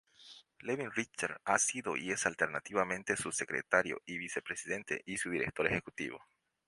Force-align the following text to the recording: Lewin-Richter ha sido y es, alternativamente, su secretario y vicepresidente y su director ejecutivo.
Lewin-Richter 0.63 1.41
ha 1.45 1.59
sido 1.59 1.95
y 1.95 2.09
es, 2.09 2.25
alternativamente, 2.25 3.15
su 3.15 3.31
secretario 3.31 4.01
y 4.07 4.17
vicepresidente 4.17 5.03
y 5.05 5.17
su 5.19 5.29
director 5.29 5.67
ejecutivo. 5.67 6.19